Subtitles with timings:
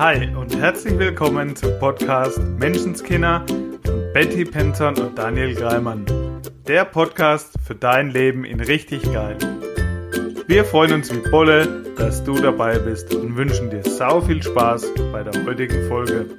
[0.00, 3.44] Hi und herzlich willkommen zum Podcast Menschenskinder
[3.84, 6.06] von Betty Penton und Daniel Greimann.
[6.66, 9.36] Der Podcast für dein Leben in richtig geil.
[10.46, 14.86] Wir freuen uns wie Bolle, dass du dabei bist und wünschen dir sau viel Spaß
[15.12, 16.30] bei der heutigen Folge.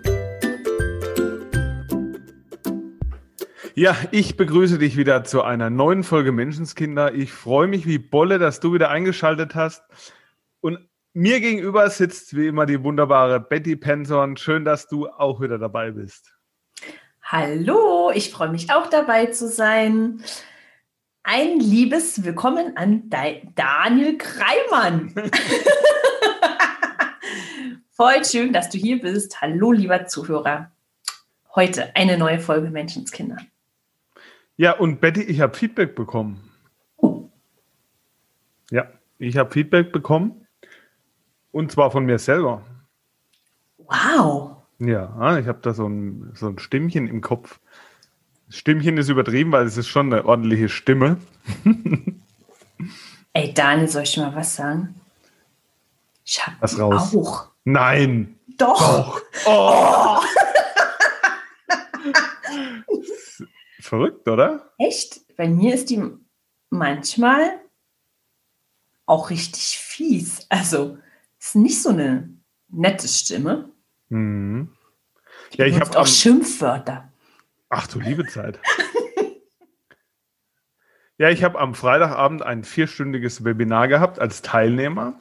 [3.75, 7.14] Ja, ich begrüße dich wieder zu einer neuen Folge Menschenskinder.
[7.14, 9.84] Ich freue mich wie Bolle, dass du wieder eingeschaltet hast.
[11.14, 14.38] Mir gegenüber sitzt wie immer die wunderbare Betty Penson.
[14.38, 16.34] Schön, dass du auch wieder dabei bist.
[17.22, 20.23] Hallo, ich freue mich auch dabei zu sein.
[21.23, 25.13] Ein liebes Willkommen an Daniel Kreimann.
[27.91, 29.41] Voll schön, dass du hier bist.
[29.41, 30.72] Hallo, lieber Zuhörer.
[31.53, 33.36] Heute eine neue Folge Menschenskinder.
[34.55, 36.50] Ja, und Betty, ich habe Feedback bekommen.
[36.95, 37.30] Oh.
[38.70, 38.89] Ja,
[39.20, 40.41] ich habe Feedback bekommen.
[41.52, 42.62] Und zwar von mir selber.
[43.78, 44.58] Wow.
[44.80, 47.59] Ja, ich habe da so ein, so ein Stimmchen im Kopf.
[48.48, 51.17] Das Stimmchen ist übertrieben, weil es ist schon eine ordentliche Stimme.
[53.34, 54.95] Ey, Daniel, soll ich mal was sagen?
[56.25, 57.16] Ich habe was raus.
[57.16, 57.48] auch.
[57.64, 58.40] Nein.
[58.58, 59.22] Doch.
[59.22, 59.22] Doch.
[59.45, 60.20] Oh.
[63.80, 64.72] Verrückt, oder?
[64.78, 65.22] Echt?
[65.38, 66.03] Bei mir ist die
[66.70, 67.59] manchmal
[69.06, 70.45] auch richtig fies.
[70.50, 70.97] Also,
[71.42, 72.30] ist nicht so eine
[72.70, 73.72] nette Stimme.
[74.09, 74.70] Mhm.
[75.53, 77.11] Ja, ich habe auch Schimpfwörter.
[77.70, 78.59] Ach du liebe Zeit.
[81.17, 85.19] ja, ich habe am Freitagabend ein vierstündiges Webinar gehabt als Teilnehmer,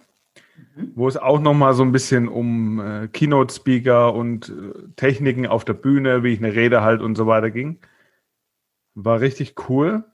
[0.74, 0.92] mhm.
[0.94, 5.64] wo es auch noch mal so ein bisschen um äh, Keynote-Speaker und äh, Techniken auf
[5.64, 7.80] der Bühne, wie ich eine Rede halt und so weiter ging.
[8.94, 10.04] War richtig cool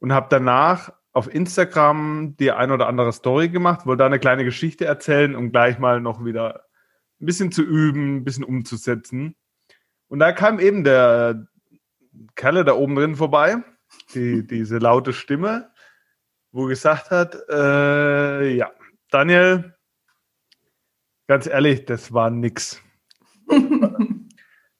[0.00, 4.44] und habe danach auf Instagram die ein oder andere Story gemacht, wollte da eine kleine
[4.44, 6.66] Geschichte erzählen, um gleich mal noch wieder
[7.18, 9.34] ein bisschen zu üben, ein bisschen umzusetzen.
[10.08, 11.46] Und da kam eben der
[12.34, 13.56] Kerle da oben drin vorbei,
[14.12, 15.70] die, diese laute Stimme,
[16.52, 18.70] wo gesagt hat, äh, ja,
[19.10, 19.74] Daniel,
[21.28, 22.82] ganz ehrlich, das war nix.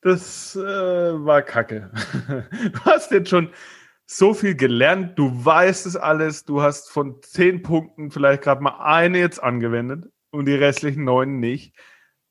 [0.02, 1.90] Das äh, war Kacke.
[2.72, 3.50] Du hast jetzt schon
[4.06, 8.78] so viel gelernt, du weißt es alles, du hast von zehn Punkten vielleicht gerade mal
[8.80, 11.74] eine jetzt angewendet und die restlichen neun nicht.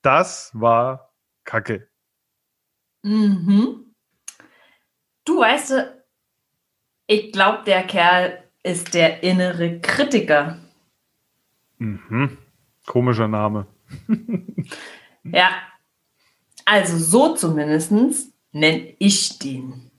[0.01, 1.87] Das war Kacke.
[3.03, 3.93] Mhm.
[5.25, 5.73] Du weißt,
[7.07, 10.59] ich glaube, der Kerl ist der innere Kritiker.
[11.77, 12.37] Mhm.
[12.85, 13.67] Komischer Name.
[15.23, 15.49] ja,
[16.63, 17.91] also so zumindest
[18.51, 19.91] nenne ich den.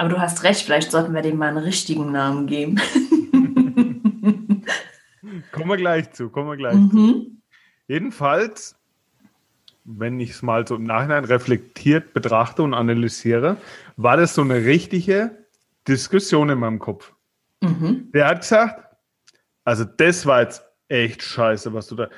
[0.00, 2.76] Aber du hast recht, vielleicht sollten wir dem mal einen richtigen Namen geben.
[5.52, 6.90] kommen wir gleich zu, kommen wir gleich mhm.
[6.90, 7.30] zu.
[7.86, 8.76] Jedenfalls,
[9.84, 13.58] wenn ich es mal so im Nachhinein reflektiert betrachte und analysiere,
[13.98, 15.32] war das so eine richtige
[15.86, 17.12] Diskussion in meinem Kopf.
[17.60, 18.10] Mhm.
[18.14, 18.82] Der hat gesagt,
[19.66, 22.08] also das war jetzt echt scheiße, was du da.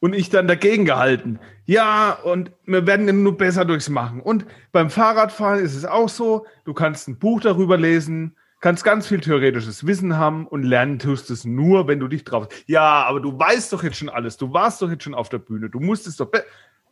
[0.00, 1.40] Und ich dann dagegen gehalten.
[1.64, 4.20] Ja, und wir werden nur besser durchs Machen.
[4.20, 9.06] Und beim Fahrradfahren ist es auch so, du kannst ein Buch darüber lesen, kannst ganz
[9.06, 12.48] viel theoretisches Wissen haben und lernen tust es nur, wenn du dich drauf.
[12.66, 14.36] Ja, aber du weißt doch jetzt schon alles.
[14.36, 15.68] Du warst doch jetzt schon auf der Bühne.
[15.68, 16.30] Du musstest doch.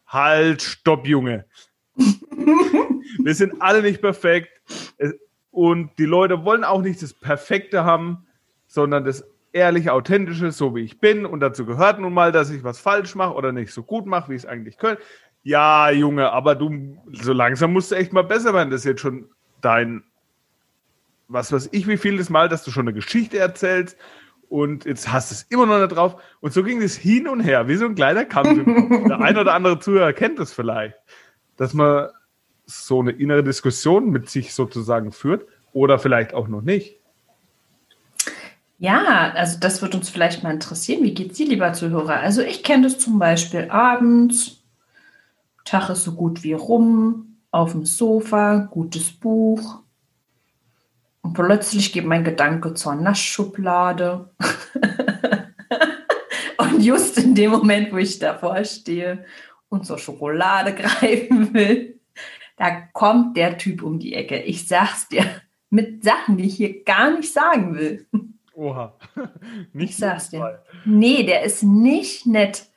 [0.06, 1.44] Halt, stopp, Junge.
[1.96, 4.50] wir sind alle nicht perfekt.
[5.50, 8.26] Und die Leute wollen auch nicht das Perfekte haben,
[8.66, 9.24] sondern das
[9.56, 11.26] ehrlich authentische, so wie ich bin.
[11.26, 14.30] Und dazu gehört nun mal, dass ich was falsch mache oder nicht so gut mache,
[14.30, 15.02] wie ich es eigentlich könnte.
[15.42, 18.70] Ja, Junge, aber du, so langsam musst du echt mal besser werden.
[18.70, 19.30] Das ist jetzt schon
[19.60, 20.04] dein,
[21.28, 23.96] was weiß ich, wie vieles Mal, dass du schon eine Geschichte erzählst
[24.48, 26.20] und jetzt hast du es immer noch nicht drauf.
[26.40, 28.64] Und so ging es hin und her, wie so ein kleiner Kampf.
[29.08, 30.96] Der ein oder andere Zuhörer kennt das vielleicht,
[31.56, 32.08] dass man
[32.64, 36.95] so eine innere Diskussion mit sich sozusagen führt oder vielleicht auch noch nicht.
[38.78, 41.02] Ja, also das wird uns vielleicht mal interessieren.
[41.02, 42.20] Wie geht es dir, lieber Zuhörer?
[42.20, 44.56] Also ich kenne das zum Beispiel abends,
[45.66, 49.80] Tag ist so gut wie rum, auf dem Sofa, gutes Buch.
[51.22, 54.30] Und plötzlich geht mein Gedanke zur Naschschublade.
[56.58, 59.24] und just in dem Moment, wo ich davor stehe
[59.68, 61.98] und zur Schokolade greifen will,
[62.56, 64.40] da kommt der Typ um die Ecke.
[64.42, 65.26] Ich sag's dir,
[65.68, 68.06] mit Sachen, die ich hier gar nicht sagen will.
[68.56, 68.98] Oha.
[69.74, 70.64] nicht ich sag's dir.
[70.86, 72.70] Nee, der ist nicht nett.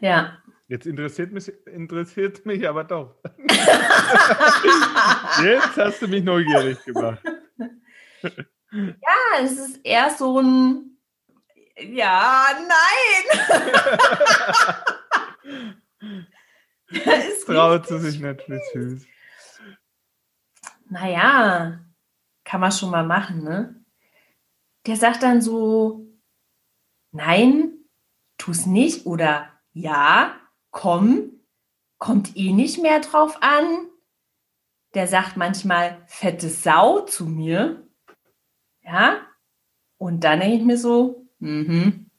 [0.00, 0.36] Ja.
[0.68, 3.16] Jetzt interessiert mich, interessiert mich aber doch.
[5.42, 7.22] Jetzt hast du mich neugierig gemacht.
[8.72, 10.96] Ja, es ist eher so ein
[11.76, 13.24] Ja, nein.
[17.04, 19.06] Das traut sie sich nicht, wie süß.
[20.88, 21.80] Naja,
[22.44, 23.79] kann man schon mal machen, ne?
[24.86, 26.06] Der sagt dann so,
[27.12, 27.72] nein,
[28.38, 30.34] tu's nicht oder ja,
[30.70, 31.40] komm,
[31.98, 33.88] kommt eh nicht mehr drauf an.
[34.94, 37.86] Der sagt manchmal fette Sau zu mir.
[38.82, 39.20] Ja,
[39.98, 42.10] und dann denke ich mir so, mhm,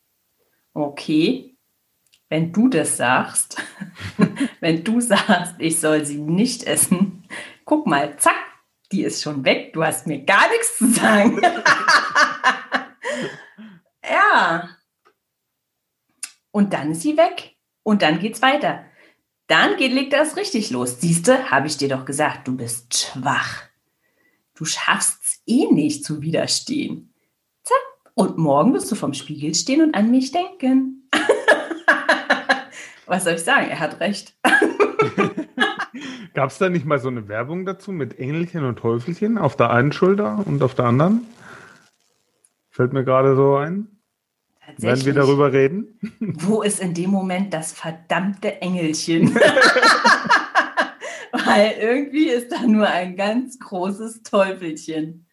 [0.74, 1.58] okay,
[2.30, 3.62] wenn du das sagst,
[4.62, 7.24] wenn du sagst, ich soll sie nicht essen,
[7.66, 8.51] guck mal, zack,
[8.92, 11.42] die ist schon weg, du hast mir gar nichts zu sagen.
[14.04, 14.70] ja.
[16.52, 17.56] Und dann ist sie weg.
[17.84, 18.86] Und dann geht's weiter.
[19.48, 21.02] Dann geht, legt das richtig los.
[21.02, 23.64] Siehste, habe ich dir doch gesagt, du bist schwach.
[24.56, 27.14] Du schaffst es eh nicht zu widerstehen.
[27.64, 27.82] Zack.
[28.14, 31.10] Und morgen wirst du vom Spiegel stehen und an mich denken.
[33.06, 33.70] Was soll ich sagen?
[33.70, 34.36] Er hat recht.
[36.34, 39.72] Gab es da nicht mal so eine Werbung dazu mit Engelchen und Teufelchen auf der
[39.72, 41.26] einen Schulter und auf der anderen?
[42.70, 43.88] Fällt mir gerade so ein.
[44.78, 46.00] Werden wir darüber reden?
[46.20, 49.36] Wo ist in dem Moment das verdammte Engelchen?
[51.46, 55.26] Weil irgendwie ist da nur ein ganz großes Teufelchen.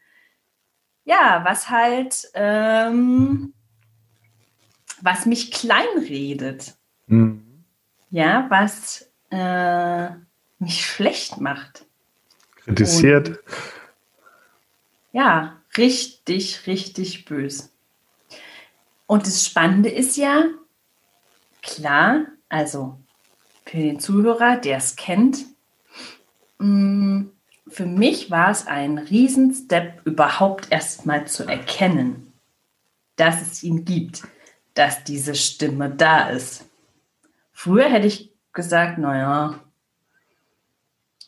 [1.05, 3.55] Ja, was halt, ähm,
[5.01, 6.75] was mich kleinredet.
[7.07, 7.65] Mhm.
[8.11, 10.09] Ja, was äh,
[10.59, 11.85] mich schlecht macht.
[12.57, 13.29] Kritisiert.
[13.29, 13.39] Und,
[15.13, 17.71] ja, richtig, richtig böse.
[19.07, 20.45] Und das Spannende ist ja,
[21.63, 22.99] klar, also
[23.65, 25.47] für den Zuhörer, der es kennt,
[26.59, 27.27] mm,
[27.69, 32.33] für mich war es ein Riesenstep, überhaupt erstmal zu erkennen,
[33.17, 34.23] dass es ihn gibt,
[34.75, 36.65] dass diese Stimme da ist.
[37.53, 39.61] Früher hätte ich gesagt, naja,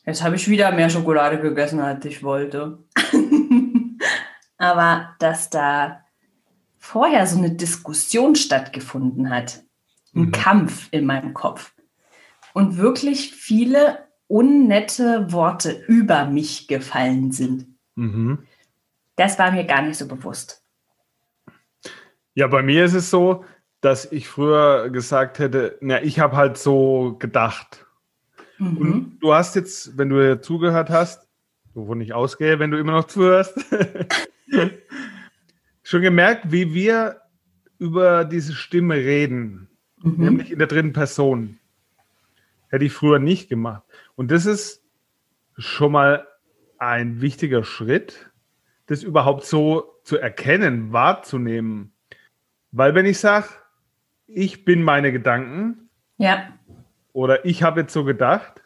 [0.04, 2.78] Jetzt habe ich wieder mehr Schokolade gegessen, als ich wollte.
[4.58, 6.04] Aber dass da
[6.78, 9.62] vorher so eine Diskussion stattgefunden hat,
[10.14, 10.32] ein mhm.
[10.32, 11.72] Kampf in meinem Kopf
[12.54, 17.66] und wirklich viele unnette Worte über mich gefallen sind.
[17.96, 18.46] Mhm.
[19.16, 20.64] Das war mir gar nicht so bewusst.
[22.34, 23.44] Ja, bei mir ist es so,
[23.80, 27.86] dass ich früher gesagt hätte, na, ich habe halt so gedacht.
[28.60, 28.76] Mhm.
[28.76, 31.26] Und du hast jetzt, wenn du zugehört hast,
[31.74, 33.58] wovon ich ausgehe, wenn du immer noch zuhörst,
[35.82, 37.22] schon gemerkt, wie wir
[37.78, 39.68] über diese Stimme reden,
[40.02, 40.14] mhm.
[40.16, 41.58] nämlich in der dritten Person.
[42.68, 43.82] Hätte ich früher nicht gemacht.
[44.14, 44.84] Und das ist
[45.56, 46.26] schon mal
[46.78, 48.30] ein wichtiger Schritt,
[48.86, 51.92] das überhaupt so zu erkennen, wahrzunehmen.
[52.72, 53.48] Weil wenn ich sage,
[54.26, 56.52] ich bin meine Gedanken, ja
[57.12, 58.62] oder ich habe jetzt so gedacht,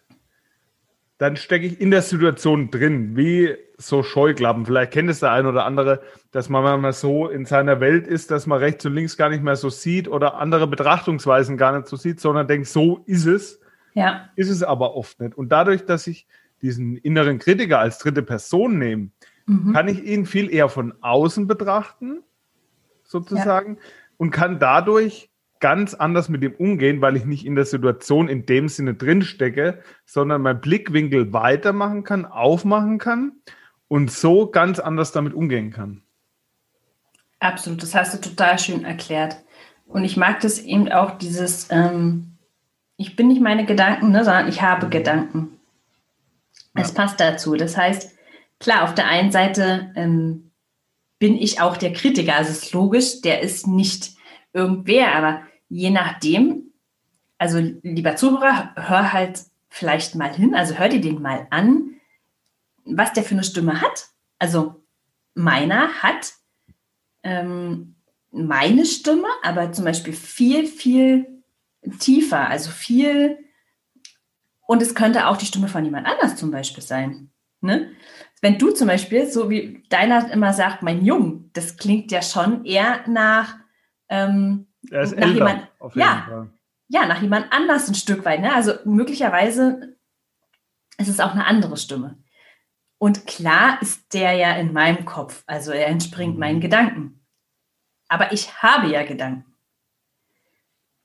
[1.19, 4.67] dann stecke ich in der Situation drin, wie so Scheuklappen.
[4.67, 6.02] Vielleicht kennt es der ein oder andere,
[6.32, 9.43] dass man manchmal so in seiner Welt ist, dass man rechts und links gar nicht
[9.43, 13.61] mehr so sieht oder andere Betrachtungsweisen gar nicht so sieht, sondern denkt, so ist es.
[13.94, 14.29] Ja.
[14.35, 15.37] Ist es aber oft nicht.
[15.37, 16.26] Und dadurch, dass ich
[16.62, 19.11] diesen inneren Kritiker als dritte Person nehme,
[19.47, 19.73] mhm.
[19.73, 22.23] kann ich ihn viel eher von außen betrachten,
[23.05, 23.82] sozusagen, ja.
[24.17, 25.31] und kann dadurch
[25.64, 29.23] ganz anders mit dem umgehen, weil ich nicht in der Situation in dem Sinne drin
[29.23, 33.33] stecke, sondern mein Blickwinkel weitermachen kann, aufmachen kann
[33.88, 36.02] und so ganz anders damit umgehen kann.
[37.40, 39.38] Absolut, das hast du total schön erklärt.
[39.87, 42.37] Und ich mag das eben auch, dieses, ähm,
[42.99, 45.59] ich bin nicht meine Gedanken, ne, sondern ich habe Gedanken.
[46.75, 46.94] Es ja.
[46.94, 47.54] passt dazu.
[47.54, 48.14] Das heißt,
[48.61, 50.50] klar, auf der einen Seite ähm,
[51.18, 54.11] bin ich auch der Kritiker, also es ist logisch, der ist nicht
[54.52, 56.73] irgendwer, aber je nachdem,
[57.38, 61.97] also lieber Zuhörer, hör halt vielleicht mal hin, also hör dir den mal an,
[62.85, 64.09] was der für eine Stimme hat.
[64.38, 64.85] Also
[65.35, 66.35] meiner hat
[67.23, 67.97] ähm,
[68.30, 71.42] meine Stimme, aber zum Beispiel viel, viel
[71.99, 73.38] tiefer, also viel,
[74.66, 77.30] und es könnte auch die Stimme von jemand anders zum Beispiel sein.
[77.61, 77.90] Ne?
[78.40, 82.64] Wenn du zum Beispiel, so wie deiner immer sagt, mein Jung, das klingt ja schon
[82.64, 83.56] eher nach,
[84.09, 86.49] ähm, er ist nach älter, jemand, ja,
[86.88, 88.41] ja, nach jemand anders ein Stück weit.
[88.41, 88.53] Ne?
[88.53, 89.97] Also möglicherweise
[90.99, 92.19] ist es auch eine andere Stimme.
[92.99, 96.62] Und klar ist der ja in meinem Kopf, also er entspringt meinen mhm.
[96.62, 97.21] Gedanken.
[98.09, 99.55] Aber ich habe ja Gedanken.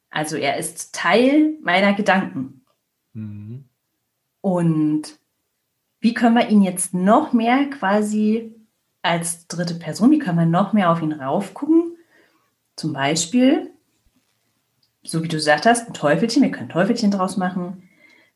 [0.09, 2.65] Also er ist Teil meiner Gedanken.
[3.13, 3.69] Mhm.
[4.41, 5.19] Und
[5.99, 8.55] wie können wir ihn jetzt noch mehr quasi
[9.01, 11.88] als dritte Person, wie können wir noch mehr auf ihn raufgucken?
[12.79, 13.71] Zum Beispiel,
[15.03, 17.83] so wie du gesagt hast, ein Teufelchen, wir können ein Teufelchen draus machen.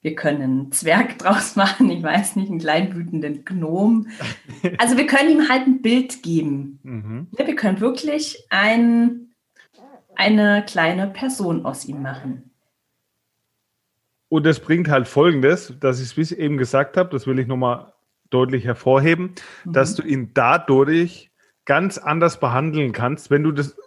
[0.01, 4.07] Wir können einen Zwerg draus machen, ich weiß nicht, einen kleinen wütenden Gnom.
[4.79, 6.79] Also wir können ihm halt ein Bild geben.
[6.83, 7.27] Mhm.
[7.31, 9.29] Wir können wirklich ein,
[10.15, 12.51] eine kleine Person aus ihm machen.
[14.27, 17.47] Und das bringt halt Folgendes, dass ich es bis eben gesagt habe, das will ich
[17.47, 17.93] nochmal
[18.29, 19.71] deutlich hervorheben, mhm.
[19.71, 21.31] dass du ihn dadurch
[21.63, 23.77] ganz anders behandeln kannst, wenn du das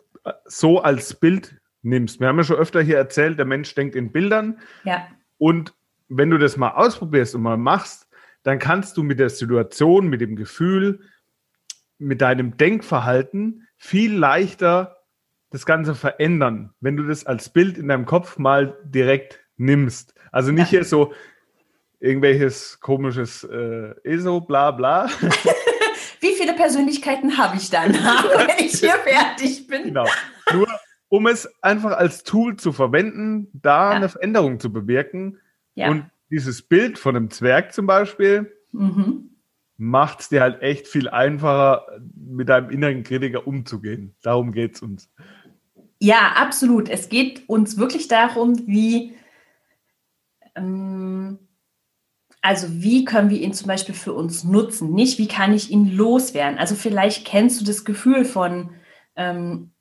[0.44, 2.20] so als Bild nimmst.
[2.20, 4.58] Wir haben ja schon öfter hier erzählt, der Mensch denkt in Bildern.
[4.84, 5.06] Ja.
[5.38, 5.74] Und
[6.08, 8.08] wenn du das mal ausprobierst und mal machst,
[8.42, 11.00] dann kannst du mit der Situation, mit dem Gefühl,
[11.98, 14.98] mit deinem Denkverhalten viel leichter
[15.50, 20.14] das Ganze verändern, wenn du das als Bild in deinem Kopf mal direkt nimmst.
[20.32, 20.78] Also nicht ja.
[20.78, 21.12] hier so
[21.98, 25.08] irgendwelches komisches äh, ESO, bla bla.
[26.56, 29.84] Persönlichkeiten habe ich dann, wenn ich hier fertig bin?
[29.84, 30.06] Genau.
[30.52, 30.68] Nur
[31.08, 33.96] um es einfach als Tool zu verwenden, da ja.
[33.96, 35.38] eine Veränderung zu bewirken.
[35.74, 35.90] Ja.
[35.90, 39.30] Und dieses Bild von einem Zwerg zum Beispiel mhm.
[39.76, 44.14] macht es dir halt echt viel einfacher, mit deinem inneren Kritiker umzugehen.
[44.22, 45.10] Darum geht es uns.
[46.00, 46.88] Ja, absolut.
[46.88, 49.14] Es geht uns wirklich darum, wie
[50.54, 51.38] ähm,
[52.42, 54.92] also wie können wir ihn zum Beispiel für uns nutzen?
[54.92, 56.58] Nicht, wie kann ich ihn loswerden?
[56.58, 58.70] Also vielleicht kennst du das Gefühl von,
[59.16, 59.72] ähm,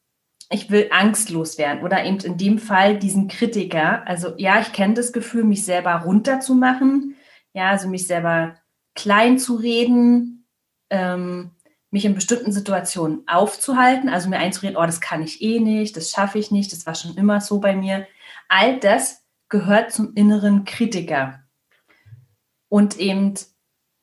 [0.50, 4.08] ich will angstlos werden oder eben in dem Fall diesen Kritiker.
[4.08, 7.16] Also ja, ich kenne das Gefühl, mich selber runterzumachen,
[7.54, 8.56] ja, also mich selber
[8.96, 10.48] klein zu reden,
[10.90, 11.52] ähm,
[11.92, 16.12] mich in bestimmten Situationen aufzuhalten, also mir einzureden, oh, das kann ich eh nicht, das
[16.12, 18.08] schaffe ich nicht, das war schon immer so bei mir.
[18.50, 21.45] All das gehört zum inneren Kritiker.
[22.76, 23.36] Und eben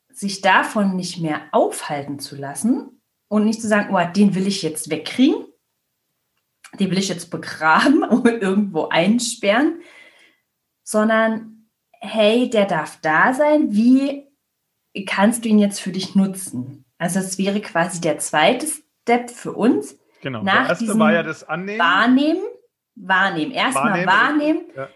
[0.08, 4.62] sich davon nicht mehr aufhalten zu lassen und nicht zu sagen, oh, den will ich
[4.62, 5.44] jetzt wegkriegen,
[6.80, 9.82] den will ich jetzt begraben und irgendwo einsperren,
[10.82, 11.68] sondern
[12.00, 14.26] hey, der darf da sein, wie
[15.04, 16.86] kannst du ihn jetzt für dich nutzen?
[16.96, 18.66] Also es wäre quasi der zweite
[19.02, 19.98] Step für uns.
[20.22, 20.42] Genau.
[20.44, 21.78] Nach der erste war ja das Annehmen.
[21.78, 22.42] Wahrnehmen,
[22.94, 23.52] wahrnehmen.
[23.52, 24.88] Erstmal wahrnehmen, wahrnehmen ja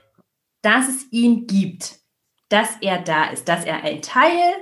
[0.66, 2.00] dass es ihn gibt,
[2.48, 4.54] dass er da ist, dass er ein Teil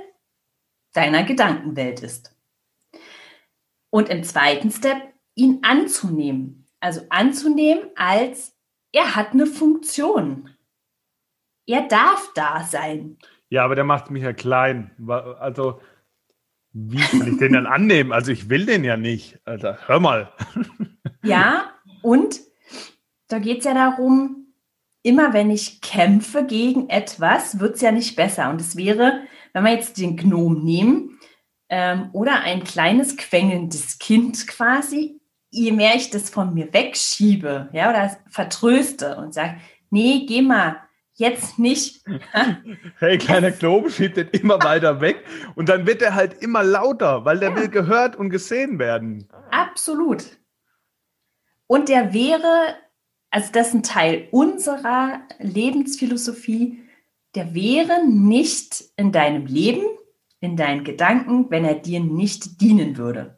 [0.93, 2.35] deiner Gedankenwelt ist.
[3.89, 6.65] Und im zweiten Step, ihn anzunehmen.
[6.79, 8.55] Also anzunehmen als,
[8.91, 10.49] er hat eine Funktion.
[11.67, 13.17] Er darf da sein.
[13.49, 14.91] Ja, aber der macht mich ja klein.
[15.39, 15.81] Also,
[16.71, 18.11] wie kann ich den dann annehmen?
[18.11, 19.39] Also, ich will den ja nicht.
[19.45, 20.31] Also, hör mal.
[21.23, 22.39] Ja, und
[23.27, 24.44] da geht es ja darum,
[25.05, 28.49] immer wenn ich kämpfe gegen etwas, wird es ja nicht besser.
[28.49, 29.21] Und es wäre,
[29.53, 31.19] wenn wir jetzt den Gnom nehmen
[31.69, 35.21] ähm, oder ein kleines quengelndes Kind quasi,
[35.51, 39.57] je mehr ich das von mir wegschiebe, ja, oder vertröste und sage,
[39.91, 40.77] nee, geh mal,
[41.13, 42.03] jetzt nicht.
[42.99, 47.25] hey, kleiner Gnom schiebt den immer weiter weg und dann wird er halt immer lauter,
[47.25, 47.55] weil der ja.
[47.57, 49.29] will gehört und gesehen werden.
[49.51, 50.25] Absolut.
[51.67, 52.75] Und der wäre
[53.35, 56.79] also das ist ein Teil unserer Lebensphilosophie,
[57.35, 59.83] der wäre nicht in deinem Leben,
[60.39, 63.37] in deinen Gedanken, wenn er dir nicht dienen würde.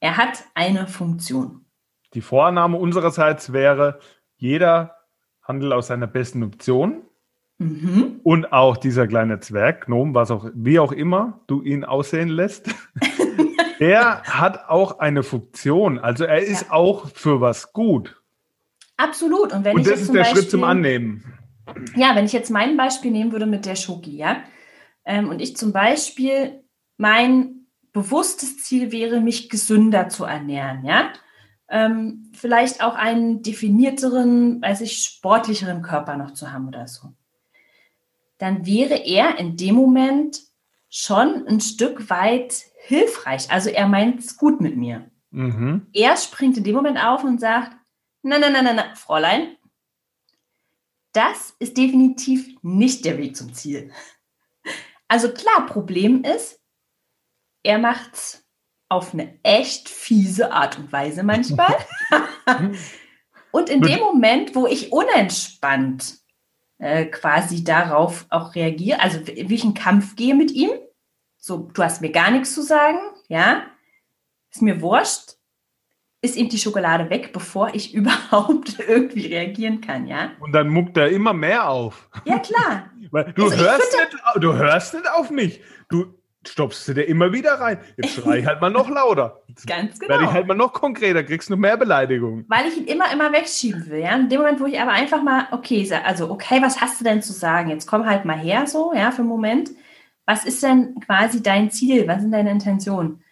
[0.00, 1.66] Er hat eine Funktion.
[2.14, 3.98] Die Vorannahme unsererseits wäre,
[4.38, 4.96] jeder
[5.42, 7.02] handelt aus seiner besten Option.
[7.58, 8.20] Mhm.
[8.22, 12.74] Und auch dieser kleine Zwerg, Gnome, was auch, wie auch immer du ihn aussehen lässt,
[13.78, 15.98] der hat auch eine Funktion.
[15.98, 16.72] Also er ist ja.
[16.72, 18.23] auch für was gut.
[18.96, 19.52] Absolut.
[19.52, 21.24] Und, wenn und ich das ist der Beispiel, Schritt zum Annehmen.
[21.96, 24.42] Ja, wenn ich jetzt mein Beispiel nehmen würde mit der Schoki, ja,
[25.04, 26.62] ähm, und ich zum Beispiel
[26.96, 31.12] mein bewusstes Ziel wäre, mich gesünder zu ernähren, ja,
[31.68, 37.14] ähm, vielleicht auch einen definierteren, weiß ich, sportlicheren Körper noch zu haben oder so,
[38.38, 40.40] dann wäre er in dem Moment
[40.90, 42.54] schon ein Stück weit
[42.86, 43.50] hilfreich.
[43.50, 45.10] Also er meint es gut mit mir.
[45.30, 45.86] Mhm.
[45.92, 47.76] Er springt in dem Moment auf und sagt,
[48.26, 49.56] Nein, nein, nein, nein, nein, Fräulein.
[51.12, 53.92] Das ist definitiv nicht der Weg zum Ziel.
[55.08, 56.58] Also klar, Problem ist,
[57.62, 58.42] er macht's
[58.88, 61.76] auf eine echt fiese Art und Weise manchmal.
[63.52, 66.18] und in dem Moment, wo ich unentspannt
[66.78, 70.70] äh, quasi darauf auch reagiere, also wie ich in Kampf gehe mit ihm,
[71.36, 73.66] so, du hast mir gar nichts zu sagen, ja,
[74.50, 75.36] ist mir wurscht,
[76.24, 80.32] ist ihm die Schokolade weg, bevor ich überhaupt irgendwie reagieren kann, ja?
[80.40, 82.08] Und dann muckt er immer mehr auf.
[82.24, 82.90] Ja, klar.
[83.10, 85.60] Weil du, also hörst nicht, du hörst nicht auf mich.
[85.88, 86.06] Du,
[86.48, 87.78] stopfst dir immer wieder rein.
[87.96, 89.40] Jetzt schrei ich halt mal noch lauter.
[89.66, 90.14] Ganz genau.
[90.14, 92.44] Werde ich halt mal noch konkreter, kriegst du noch mehr Beleidigungen.
[92.48, 94.00] Weil ich ihn immer, immer wegschieben will.
[94.00, 94.16] Ja?
[94.16, 97.22] In dem Moment, wo ich aber einfach mal, okay, also, okay, was hast du denn
[97.22, 97.70] zu sagen?
[97.70, 99.70] Jetzt komm halt mal her, so, ja, für einen Moment.
[100.26, 102.08] Was ist denn quasi dein Ziel?
[102.08, 103.22] Was sind deine Intentionen?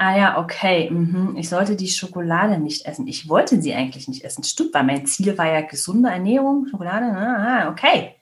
[0.00, 1.36] Ah ja, okay, mhm.
[1.36, 3.08] ich sollte die Schokolade nicht essen.
[3.08, 4.44] Ich wollte sie eigentlich nicht essen.
[4.44, 7.06] Stimmt, weil mein Ziel war ja gesunde Ernährung, Schokolade.
[7.06, 8.14] Ah, okay.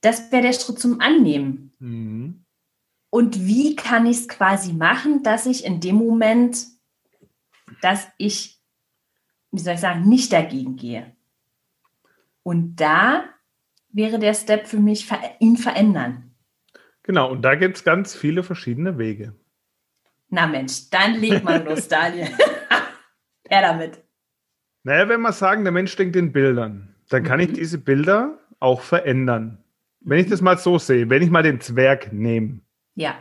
[0.00, 1.72] Das wäre der Schritt zum Annehmen.
[1.78, 2.44] Mhm.
[3.10, 6.66] Und wie kann ich es quasi machen, dass ich in dem Moment,
[7.80, 8.60] dass ich,
[9.52, 11.14] wie soll ich sagen, nicht dagegen gehe?
[12.42, 13.24] Und da
[13.90, 16.34] wäre der Step für mich, ihn verändern.
[17.04, 19.36] Genau, und da gibt es ganz viele verschiedene Wege.
[20.30, 22.28] Na Mensch, dann leg mal los, Daniel.
[23.48, 24.02] Her damit.
[24.82, 27.46] Naja, wenn wir sagen, der Mensch denkt in Bildern, dann kann mhm.
[27.46, 29.64] ich diese Bilder auch verändern.
[30.00, 32.60] Wenn ich das mal so sehe, wenn ich mal den Zwerg nehme,
[32.98, 33.14] ja.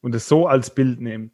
[0.00, 1.30] Und es so als Bild nehmen.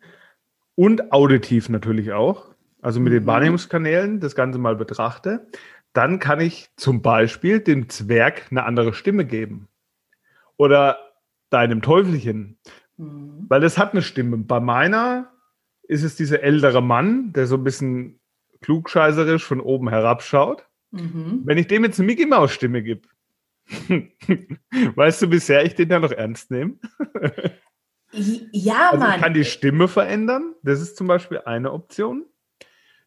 [0.75, 2.55] Und auditiv natürlich auch.
[2.83, 3.19] Also mit mhm.
[3.19, 5.47] den Wahrnehmungskanälen das Ganze mal betrachte.
[5.95, 9.69] Dann kann ich zum Beispiel dem Zwerg eine andere Stimme geben.
[10.59, 10.99] Oder
[11.49, 12.59] deinem Teufelchen.
[12.97, 13.47] Mhm.
[13.49, 14.37] Weil es hat eine Stimme.
[14.39, 15.33] Bei meiner
[15.83, 18.21] ist es dieser ältere Mann, der so ein bisschen
[18.61, 20.67] klugscheißerisch von oben herabschaut.
[20.91, 21.43] Mhm.
[21.45, 23.09] Wenn ich dem jetzt eine Mickey Maus Stimme gebe,
[24.95, 26.77] weißt du, bisher ich den ja noch ernst nehme?
[28.13, 29.17] ja, also Mann.
[29.17, 30.55] Ich kann die Stimme verändern.
[30.63, 32.25] Das ist zum Beispiel eine Option.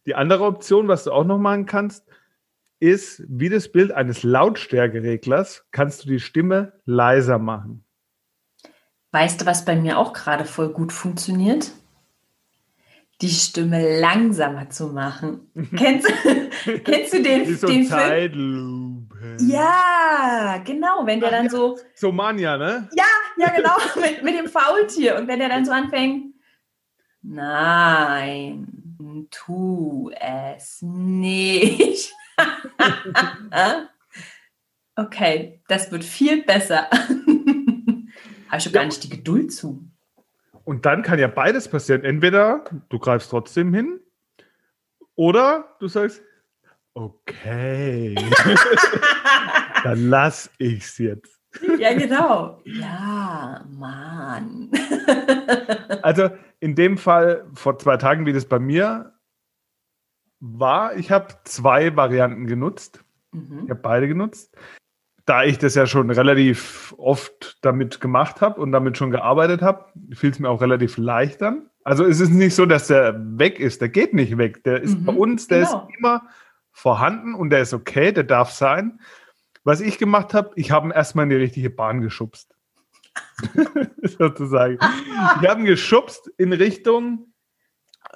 [0.05, 2.07] Die andere Option, was du auch noch machen kannst,
[2.79, 7.83] ist, wie das Bild eines Lautstärkereglers, kannst du die Stimme leiser machen.
[9.11, 11.71] Weißt du, was bei mir auch gerade voll gut funktioniert?
[13.21, 15.49] Die Stimme langsamer zu machen.
[15.75, 16.07] kennst,
[16.83, 19.09] kennst du den, so den Film?
[19.39, 21.49] Ja, genau, wenn der Ach, dann ja.
[21.49, 21.79] so.
[21.95, 22.89] So Mania, ne?
[22.93, 23.05] Ja,
[23.37, 25.15] ja, genau, mit, mit dem Faultier.
[25.15, 26.35] Und wenn der dann so anfängt,
[27.21, 28.67] nein,
[29.31, 32.13] tu es nicht.
[34.95, 36.87] okay, das wird viel besser.
[38.47, 38.81] Habe ich schon ja.
[38.81, 39.89] gar nicht die Geduld zu.
[40.63, 42.03] Und dann kann ja beides passieren.
[42.03, 44.01] Entweder du greifst trotzdem hin
[45.15, 46.21] oder du sagst,
[46.93, 48.15] okay,
[49.83, 51.39] dann lass ich's jetzt.
[51.79, 52.61] Ja, genau.
[52.65, 54.69] Ja, Mann.
[56.01, 56.29] also
[56.59, 59.13] in dem Fall vor zwei Tagen, wie das bei mir
[60.39, 63.03] war, ich habe zwei Varianten genutzt.
[63.31, 63.61] Mhm.
[63.63, 64.55] Ich habe beide genutzt
[65.27, 69.85] da ich das ja schon relativ oft damit gemacht habe und damit schon gearbeitet habe,
[70.13, 71.69] fiel es mir auch relativ leicht dann.
[71.83, 73.81] Also es ist nicht so, dass der weg ist.
[73.81, 74.63] Der geht nicht weg.
[74.63, 75.85] Der ist mhm, bei uns, der genau.
[75.85, 76.23] ist immer
[76.71, 79.01] vorhanden und der ist okay, der darf sein.
[79.65, 82.55] Was ich gemacht habe, ich habe ihn erstmal in die richtige Bahn geschubst.
[84.01, 84.77] Sozusagen.
[85.41, 87.33] Ich habe ihn geschubst in Richtung,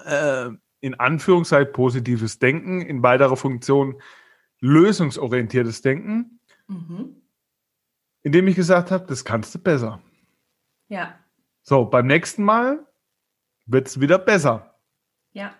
[0.05, 0.47] äh,
[0.79, 4.01] in Anführungszeichen, positives Denken, in weiterer Funktion
[4.61, 6.39] lösungsorientiertes Denken
[6.71, 7.21] Mhm.
[8.23, 10.01] Indem ich gesagt habe, das kannst du besser.
[10.87, 11.15] Ja.
[11.63, 12.85] So, beim nächsten Mal
[13.65, 14.79] wird es wieder besser.
[15.33, 15.53] Ja.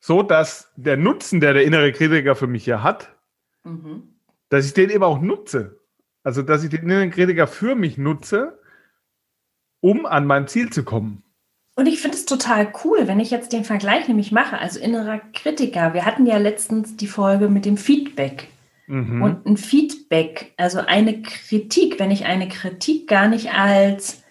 [0.00, 3.16] So, dass der Nutzen, der der innere Kritiker für mich ja hat,
[3.64, 4.14] mhm.
[4.50, 5.80] dass ich den eben auch nutze.
[6.22, 8.60] Also, dass ich den inneren Kritiker für mich nutze,
[9.80, 11.22] um an mein Ziel zu kommen.
[11.76, 15.18] Und ich finde es total cool, wenn ich jetzt den Vergleich nämlich mache, also innerer
[15.32, 15.92] Kritiker.
[15.92, 18.53] Wir hatten ja letztens die Folge mit dem Feedback.
[18.86, 19.22] Mhm.
[19.22, 24.22] Und ein Feedback, also eine Kritik, wenn ich eine Kritik gar nicht als,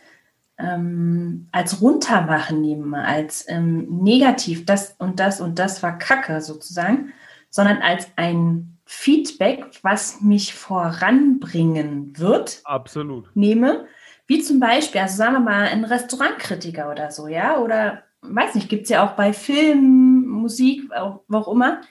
[0.57, 7.13] ähm, als runtermachen nehme, als ähm, negativ, das und das und das war Kacke sozusagen,
[7.49, 13.85] sondern als ein Feedback, was mich voranbringen wird, absolut nehme.
[14.27, 18.69] Wie zum Beispiel, also sagen wir mal, ein Restaurantkritiker oder so, ja, oder weiß nicht,
[18.69, 20.89] gibt es ja auch bei Film, Musik,
[21.27, 21.81] wo auch immer,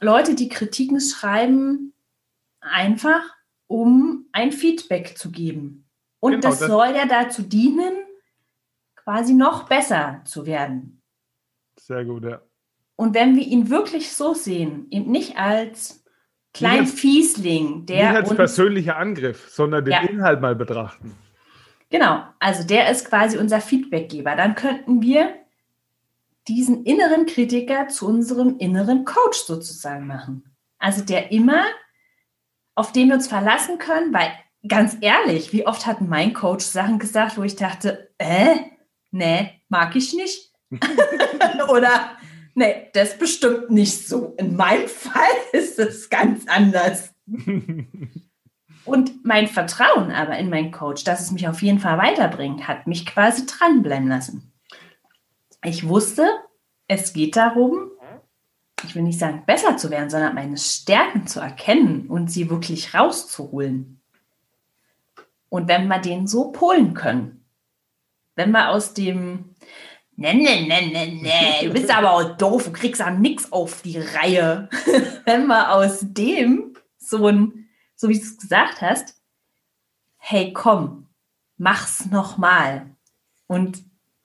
[0.00, 1.92] Leute, die Kritiken schreiben,
[2.60, 3.22] einfach
[3.66, 5.88] um ein Feedback zu geben.
[6.20, 7.94] Und genau, das, das soll ja dazu dienen,
[8.96, 11.02] quasi noch besser zu werden.
[11.78, 12.40] Sehr gut, ja.
[12.96, 16.04] Und wenn wir ihn wirklich so sehen, eben nicht als
[16.54, 18.10] kleinen Fiesling, der.
[18.10, 20.02] Nicht als uns, persönlicher Angriff, sondern den ja.
[20.02, 21.16] Inhalt mal betrachten.
[21.90, 24.36] Genau, also der ist quasi unser Feedbackgeber.
[24.36, 25.34] Dann könnten wir
[26.48, 30.56] diesen inneren Kritiker zu unserem inneren Coach sozusagen machen.
[30.78, 31.64] Also der immer,
[32.74, 34.32] auf den wir uns verlassen können, weil
[34.66, 38.56] ganz ehrlich, wie oft hat mein Coach Sachen gesagt, wo ich dachte, äh,
[39.10, 40.52] nee, mag ich nicht.
[41.68, 42.16] Oder,
[42.54, 44.34] nee, das bestimmt nicht so.
[44.38, 47.14] In meinem Fall ist es ganz anders.
[48.84, 52.86] Und mein Vertrauen aber in meinen Coach, dass es mich auf jeden Fall weiterbringt, hat
[52.86, 54.51] mich quasi dranbleiben lassen.
[55.64, 56.26] Ich wusste,
[56.88, 57.90] es geht darum,
[58.84, 62.94] ich will nicht sagen besser zu werden, sondern meine Stärken zu erkennen und sie wirklich
[62.94, 64.00] rauszuholen.
[65.48, 67.44] Und wenn wir den so polen können,
[68.34, 69.54] wenn wir aus dem
[70.14, 73.80] Ne, ne, ne, ne, ne, du bist aber auch doof, du kriegst ja nichts auf
[73.80, 74.68] die Reihe.
[75.24, 79.16] wenn wir aus dem so ein, so wie du es gesagt hast,
[80.18, 81.08] hey komm,
[81.56, 82.94] mach's nochmal.
[83.46, 83.82] Und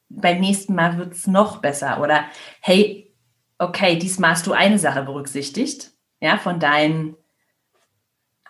[0.10, 2.02] beim nächsten Mal wird es noch besser.
[2.02, 2.26] Oder
[2.62, 3.14] hey,
[3.58, 7.16] okay, diesmal hast du eine Sache berücksichtigt, ja, von deinen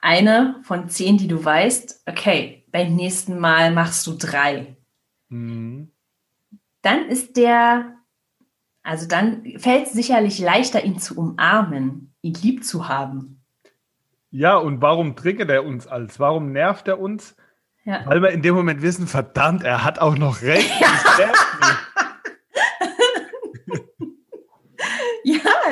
[0.02, 4.78] eine von zehn, die du weißt, okay, beim nächsten Mal machst du drei.
[5.30, 5.92] Mhm.
[6.82, 7.96] Dann ist der,
[8.84, 13.44] also dann fällt es sicherlich leichter, ihn zu umarmen, ihn lieb zu haben.
[14.30, 16.20] Ja, und warum triggert er uns als?
[16.20, 17.36] Warum nervt er uns?
[17.88, 18.02] Ja.
[18.06, 20.70] Weil wir in dem Moment wissen, verdammt, er hat auch noch recht.
[20.82, 21.32] Ja.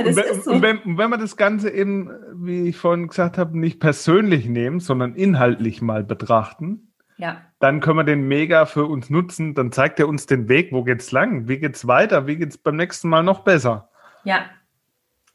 [0.03, 0.51] Das wenn, ist so.
[0.51, 4.81] Und wenn, wenn wir das Ganze eben, wie ich vorhin gesagt habe, nicht persönlich nehmen,
[4.81, 7.41] sondern inhaltlich mal betrachten, ja.
[7.59, 9.55] dann können wir den mega für uns nutzen.
[9.55, 12.75] Dann zeigt er uns den Weg, wo geht's lang, wie geht's weiter, wie geht's beim
[12.75, 13.89] nächsten Mal noch besser.
[14.25, 14.47] Ja.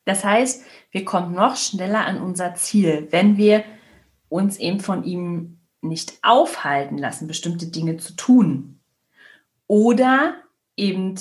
[0.04, 3.64] Das heißt, wir kommen noch schneller an unser Ziel, wenn wir
[4.28, 8.80] uns eben von ihm nicht aufhalten lassen, bestimmte Dinge zu tun.
[9.66, 10.36] Oder
[10.76, 11.14] eben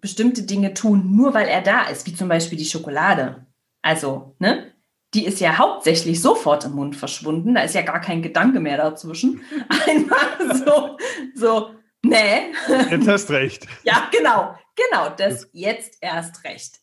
[0.00, 3.46] bestimmte Dinge tun, nur weil er da ist, wie zum Beispiel die Schokolade.
[3.82, 4.72] Also, ne?
[5.14, 7.54] Die ist ja hauptsächlich sofort im Mund verschwunden.
[7.54, 9.42] Da ist ja gar kein Gedanke mehr dazwischen.
[9.86, 10.96] Einmal so,
[11.34, 11.70] so,
[12.02, 12.52] nee.
[12.90, 13.66] Jetzt hast recht.
[13.84, 15.10] ja, genau, genau.
[15.14, 16.80] Das jetzt erst recht.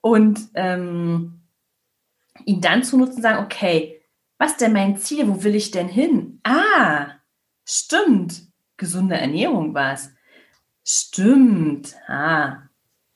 [0.00, 1.42] Und ähm,
[2.44, 4.01] ihn dann zu nutzen, sagen, okay,
[4.42, 5.28] was ist denn mein Ziel?
[5.28, 6.40] Wo will ich denn hin?
[6.42, 7.12] Ah,
[7.64, 8.42] stimmt.
[8.76, 10.12] Gesunde Ernährung war es.
[10.84, 11.94] Stimmt.
[12.08, 12.64] Ah,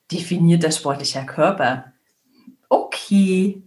[0.09, 1.91] definierter sportlicher Körper.
[2.69, 3.61] Okay.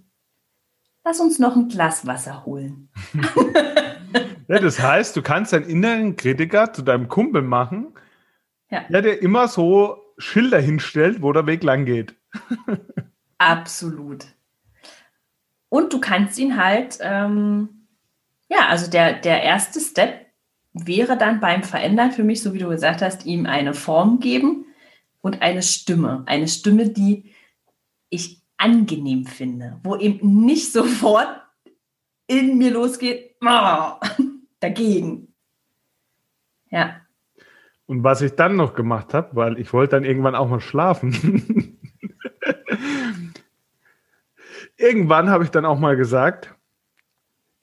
[1.04, 2.88] Lass uns noch ein Glas Wasser holen.
[4.48, 7.92] ja, das heißt, du kannst deinen inneren Kritiker zu deinem Kumpel machen,
[8.70, 8.84] ja.
[8.88, 12.16] der dir immer so Schilder hinstellt, wo der Weg lang geht.
[13.36, 14.24] Absolut.
[15.70, 17.86] Und du kannst ihn halt, ähm,
[18.50, 20.26] ja, also der, der erste Step
[20.72, 24.66] wäre dann beim Verändern für mich, so wie du gesagt hast, ihm eine Form geben
[25.22, 26.24] und eine Stimme.
[26.26, 27.32] Eine Stimme, die
[28.10, 31.40] ich angenehm finde, wo eben nicht sofort
[32.26, 33.92] in mir losgeht, oh,
[34.60, 35.34] dagegen.
[36.70, 37.00] Ja.
[37.86, 41.76] Und was ich dann noch gemacht habe, weil ich wollte dann irgendwann auch mal schlafen.
[44.80, 46.54] irgendwann habe ich dann auch mal gesagt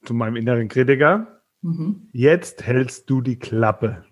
[0.04, 2.08] zu meinem inneren Kritiker, Mhm.
[2.12, 4.04] Jetzt hältst du die Klappe.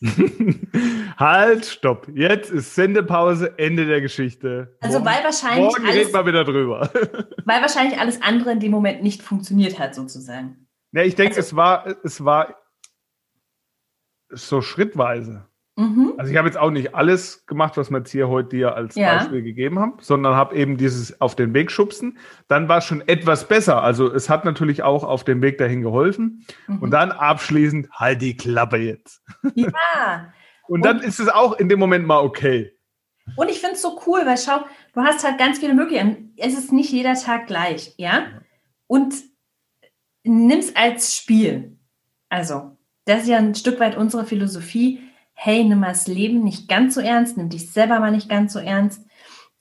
[1.16, 2.08] halt, stopp.
[2.14, 4.76] Jetzt ist Sendepause, Ende der Geschichte.
[4.80, 6.90] Also weil wahrscheinlich morgen alles, reden wir wieder drüber.
[7.44, 10.68] weil wahrscheinlich alles andere in dem Moment nicht funktioniert hat, sozusagen.
[10.92, 12.56] Ja, ich denke, also, es war, es war
[14.28, 15.46] so schrittweise.
[15.76, 16.14] Mhm.
[16.16, 18.94] Also ich habe jetzt auch nicht alles gemacht, was wir jetzt hier heute dir als
[18.94, 19.18] ja.
[19.18, 22.18] Beispiel gegeben haben, sondern habe eben dieses auf den Weg schubsen.
[22.48, 23.82] Dann war es schon etwas besser.
[23.82, 26.46] Also es hat natürlich auch auf dem Weg dahin geholfen.
[26.66, 26.78] Mhm.
[26.78, 29.22] Und dann abschließend, halt die Klappe jetzt.
[29.54, 30.32] Ja.
[30.66, 32.72] und dann und, ist es auch in dem Moment mal okay.
[33.36, 36.32] Und ich finde es so cool, weil schau, du hast halt ganz viele Möglichkeiten.
[36.38, 38.26] Es ist nicht jeder Tag gleich, ja?
[38.86, 39.14] Und
[40.22, 41.76] nimm es als Spiel.
[42.30, 45.00] Also, das ist ja ein Stück weit unsere Philosophie
[45.38, 48.54] hey, nimm mal das Leben nicht ganz so ernst, nimm dich selber mal nicht ganz
[48.54, 49.02] so ernst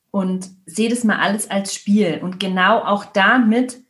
[0.10, 2.22] und seh das mal alles als Spiel.
[2.24, 3.82] Und genau auch damit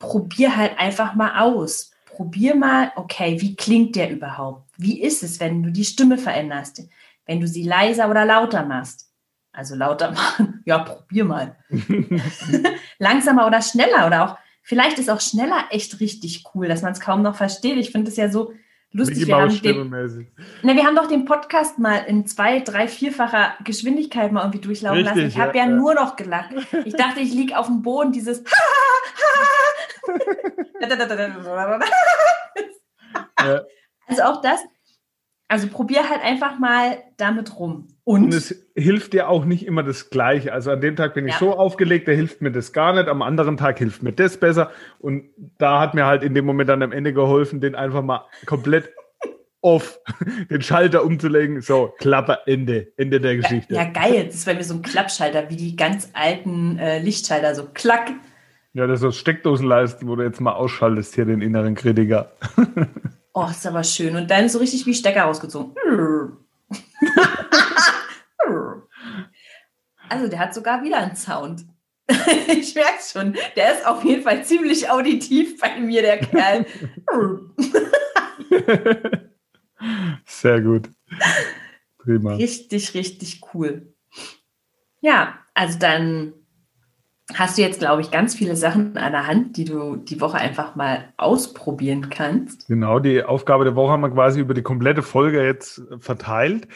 [0.00, 1.92] probier halt einfach mal aus.
[2.04, 4.68] Probier mal, okay, wie klingt der überhaupt?
[4.76, 6.82] Wie ist es, wenn du die Stimme veränderst?
[7.24, 9.08] Wenn du sie leiser oder lauter machst?
[9.52, 11.56] Also lauter machen, ja, probier mal.
[12.98, 17.00] Langsamer oder schneller oder auch, vielleicht ist auch schneller echt richtig cool, dass man es
[17.00, 17.76] kaum noch versteht.
[17.76, 18.52] Ich finde es ja so,
[18.92, 19.26] lustig.
[19.26, 20.26] Wir haben, den,
[20.62, 24.98] na, wir haben doch den Podcast mal in zwei, drei, vierfacher Geschwindigkeit mal irgendwie durchlaufen
[24.98, 25.28] Richtig, lassen.
[25.28, 26.50] Ich habe ja, ja, nur noch gelacht.
[26.84, 28.42] Ich dachte, ich liege auf dem Boden, dieses
[34.06, 34.60] Also auch das,
[35.50, 37.88] also probier halt einfach mal damit rum.
[38.04, 40.52] Und, und, es hilft dir auch nicht immer das Gleiche.
[40.52, 41.38] Also an dem Tag bin ich ja.
[41.40, 43.08] so aufgelegt, da hilft mir das gar nicht.
[43.08, 44.70] Am anderen Tag hilft mir das besser.
[45.00, 45.24] Und
[45.58, 48.90] da hat mir halt in dem Moment dann am Ende geholfen, den einfach mal komplett
[49.60, 49.98] off,
[50.48, 51.62] den Schalter umzulegen.
[51.62, 53.74] So, Klappe, Ende, Ende der Geschichte.
[53.74, 54.26] Ja, ja geil.
[54.26, 58.12] Das ist bei mir so ein Klappschalter, wie die ganz alten äh, Lichtschalter, so klack.
[58.72, 62.30] Ja, das ist so Steckdosenleisten, wo du jetzt mal ausschaltest, hier den inneren Kritiker.
[63.34, 64.16] oh, ist aber schön.
[64.16, 65.74] Und dann so richtig wie Stecker rausgezogen.
[70.08, 71.64] also, der hat sogar wieder einen Sound.
[72.48, 73.36] ich merke es schon.
[73.56, 76.66] Der ist auf jeden Fall ziemlich auditiv bei mir, der Kerl.
[80.26, 80.90] Sehr gut.
[81.98, 82.34] Prima.
[82.34, 83.94] Richtig, richtig cool.
[85.00, 86.32] Ja, also dann
[87.34, 90.38] hast du jetzt, glaube ich, ganz viele Sachen an der Hand, die du die Woche
[90.38, 92.68] einfach mal ausprobieren kannst.
[92.68, 96.68] Genau, die Aufgabe der Woche haben wir quasi über die komplette Folge jetzt verteilt.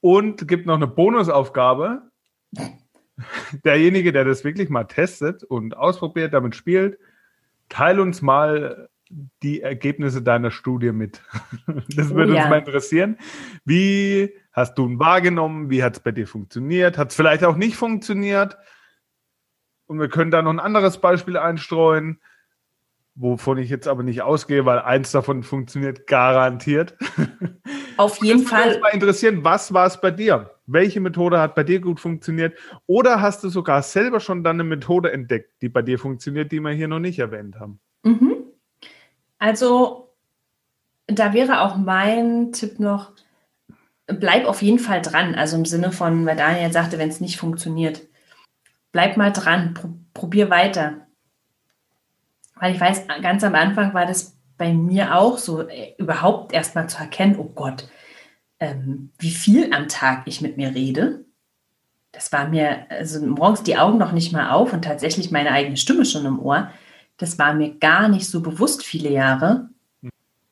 [0.00, 2.02] Und gibt noch eine Bonusaufgabe.
[3.64, 6.98] Derjenige, der das wirklich mal testet und ausprobiert, damit spielt,
[7.68, 8.88] teile uns mal
[9.42, 11.22] die Ergebnisse deiner Studie mit.
[11.96, 12.42] Das würde oh, ja.
[12.42, 13.16] uns mal interessieren.
[13.64, 15.70] Wie hast du ihn wahrgenommen?
[15.70, 16.98] Wie hat es bei dir funktioniert?
[16.98, 18.56] Hat es vielleicht auch nicht funktioniert?
[19.88, 22.20] Und wir können da noch ein anderes Beispiel einstreuen,
[23.14, 26.94] wovon ich jetzt aber nicht ausgehe, weil eins davon funktioniert garantiert.
[27.96, 28.68] Auf jeden das Fall.
[28.68, 30.54] Mich mal interessieren, was war es bei dir?
[30.66, 32.56] Welche Methode hat bei dir gut funktioniert?
[32.86, 36.60] Oder hast du sogar selber schon dann eine Methode entdeckt, die bei dir funktioniert, die
[36.60, 37.80] wir hier noch nicht erwähnt haben?
[38.04, 38.36] Mhm.
[39.38, 40.14] Also,
[41.06, 43.12] da wäre auch mein Tipp noch,
[44.06, 45.34] bleib auf jeden Fall dran.
[45.34, 48.02] Also im Sinne von, weil Daniel sagte, wenn es nicht funktioniert,
[48.92, 49.74] bleib mal dran,
[50.14, 51.06] probier weiter.
[52.56, 56.88] Weil ich weiß, ganz am Anfang war das bei mir auch so, äh, überhaupt erstmal
[56.88, 57.88] zu erkennen, oh Gott,
[58.60, 61.24] ähm, wie viel am Tag ich mit mir rede.
[62.12, 65.76] Das war mir, also morgens die Augen noch nicht mal auf und tatsächlich meine eigene
[65.76, 66.70] Stimme schon im Ohr.
[67.16, 69.68] Das war mir gar nicht so bewusst viele Jahre.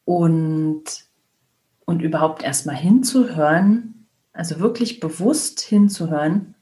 [0.04, 0.84] Und,
[1.84, 6.55] und überhaupt erstmal hinzuhören, also wirklich bewusst hinzuhören,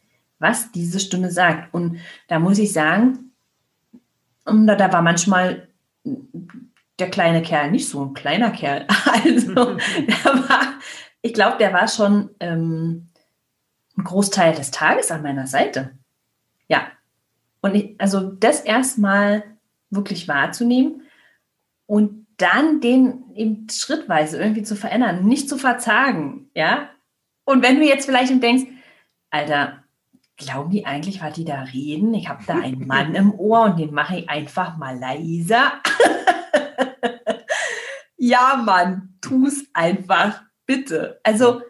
[0.44, 1.74] was diese Stimme sagt.
[1.74, 3.33] Und da muss ich sagen,
[4.44, 5.68] da, da war manchmal
[6.98, 8.87] der kleine Kerl nicht so ein kleiner Kerl.
[9.24, 10.74] Also, war,
[11.22, 13.09] ich glaube, der war schon ähm,
[13.96, 15.92] ein Großteil des Tages an meiner Seite.
[16.68, 16.88] Ja.
[17.62, 19.44] Und ich, also das erstmal
[19.88, 21.02] wirklich wahrzunehmen
[21.87, 26.90] und dann den eben schrittweise irgendwie zu verändern, nicht zu verzagen, ja.
[27.44, 28.64] Und wenn du jetzt vielleicht denkst,
[29.30, 29.83] Alter,
[30.36, 32.14] glauben die eigentlich, was die da reden?
[32.14, 35.74] Ich habe da einen Mann im Ohr und den mache ich einfach mal leiser.
[38.16, 41.20] ja, Mann, tu es einfach, bitte.
[41.22, 41.62] Also.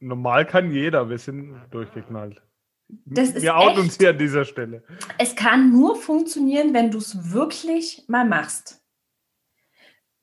[0.00, 2.42] Normal kann jeder, wir sind durchgeknallt.
[2.88, 4.84] Das ist wir outen uns hier an dieser Stelle.
[5.18, 8.80] Es kann nur funktionieren, wenn du es wirklich mal machst.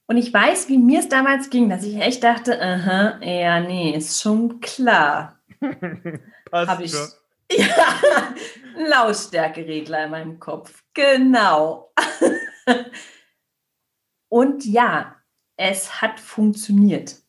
[0.05, 3.95] Und ich weiß, wie mir es damals ging, dass ich echt dachte, aha, ja, nee,
[3.95, 5.39] ist schon klar.
[6.51, 6.93] Habe ich,
[7.57, 8.33] Ja,
[8.75, 10.83] ein Lautstärkeregler in meinem Kopf.
[10.93, 11.93] Genau.
[14.29, 15.15] Und ja,
[15.57, 17.21] es hat funktioniert.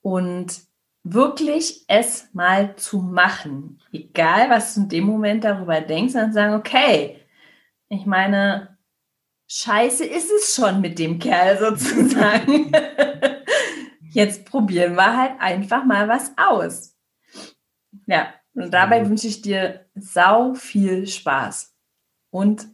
[0.00, 0.62] Und
[1.04, 6.54] wirklich es mal zu machen, egal was du in dem Moment darüber denkst, und sagen,
[6.54, 7.20] okay,
[7.88, 8.76] ich meine,
[9.48, 12.72] scheiße ist es schon mit dem Kerl sozusagen.
[14.10, 16.96] Jetzt probieren wir halt einfach mal was aus.
[18.06, 21.74] Ja, und dabei wünsche ich dir sau viel Spaß
[22.30, 22.68] und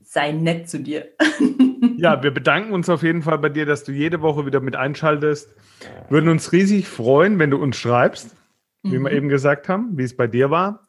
[0.00, 1.08] sei nett zu dir.
[1.96, 4.76] Ja, wir bedanken uns auf jeden Fall bei dir, dass du jede Woche wieder mit
[4.76, 5.54] einschaltest.
[6.08, 8.36] Würden uns riesig freuen, wenn du uns schreibst,
[8.84, 9.04] wie mhm.
[9.04, 10.86] wir eben gesagt haben, wie es bei dir war.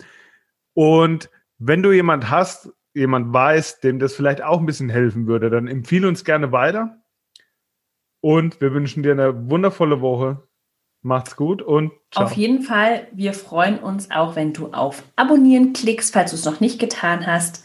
[0.74, 5.50] Und wenn du jemand hast, jemand weiß, dem das vielleicht auch ein bisschen helfen würde,
[5.50, 7.02] dann empfehle uns gerne weiter.
[8.22, 10.48] Und wir wünschen dir eine wundervolle Woche.
[11.02, 12.26] Macht's gut und ciao.
[12.26, 16.46] Auf jeden Fall, wir freuen uns auch, wenn du auf Abonnieren klickst, falls du es
[16.46, 17.64] noch nicht getan hast,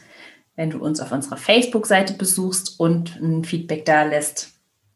[0.54, 4.52] wenn du uns auf unserer Facebook-Seite besuchst und ein Feedback da lässt.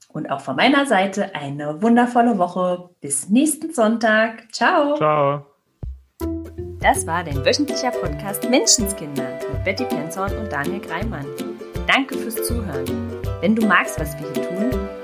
[0.08, 2.90] Und auch von meiner Seite eine wundervolle Woche.
[3.00, 4.52] Bis nächsten Sonntag.
[4.52, 4.96] Ciao.
[4.96, 5.44] Ciao.
[6.80, 11.26] Das war dein wöchentlicher Podcast Menschenskinder mit Betty Penzorn und Daniel Greimann.
[11.86, 12.86] Danke fürs Zuhören.
[13.40, 14.87] Wenn du magst, was wir hier tun,